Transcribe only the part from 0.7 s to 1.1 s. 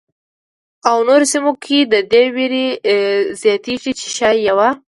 او